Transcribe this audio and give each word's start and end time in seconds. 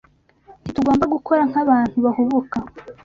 Ntitugomba 0.61 1.05
gukora 1.15 1.41
nk’abantu 1.49 1.97
bahubuka. 2.05 2.57